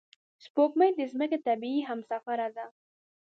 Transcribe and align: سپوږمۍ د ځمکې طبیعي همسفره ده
سپوږمۍ 0.43 0.89
د 0.95 1.01
ځمکې 1.11 1.37
طبیعي 1.47 1.81
همسفره 1.89 2.47
ده 2.55 2.65